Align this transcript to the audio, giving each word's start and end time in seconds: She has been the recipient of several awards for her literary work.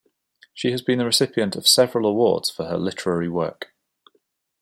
She 0.55 0.71
has 0.71 0.81
been 0.81 0.97
the 0.97 1.05
recipient 1.05 1.55
of 1.55 1.67
several 1.67 2.07
awards 2.09 2.49
for 2.49 2.65
her 2.65 2.77
literary 2.79 3.29
work. 3.29 3.71